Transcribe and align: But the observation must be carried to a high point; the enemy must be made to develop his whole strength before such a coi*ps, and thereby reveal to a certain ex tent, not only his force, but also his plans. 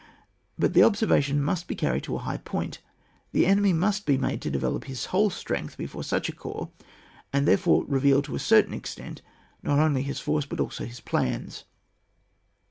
But 0.57 0.73
the 0.73 0.81
observation 0.81 1.43
must 1.43 1.67
be 1.67 1.75
carried 1.75 2.01
to 2.05 2.15
a 2.15 2.25
high 2.25 2.37
point; 2.37 2.79
the 3.33 3.45
enemy 3.45 3.71
must 3.71 4.07
be 4.07 4.17
made 4.17 4.41
to 4.41 4.49
develop 4.49 4.85
his 4.85 5.05
whole 5.13 5.29
strength 5.29 5.77
before 5.77 6.03
such 6.03 6.27
a 6.27 6.31
coi*ps, 6.31 6.71
and 7.31 7.47
thereby 7.47 7.81
reveal 7.85 8.23
to 8.23 8.33
a 8.33 8.39
certain 8.39 8.73
ex 8.73 8.95
tent, 8.95 9.21
not 9.61 9.77
only 9.77 10.01
his 10.01 10.19
force, 10.19 10.47
but 10.47 10.59
also 10.59 10.85
his 10.85 11.01
plans. 11.01 11.65